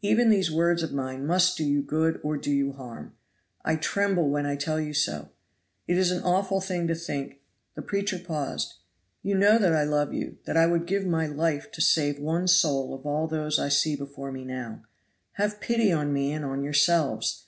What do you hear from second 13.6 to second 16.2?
see before me now! Have pity on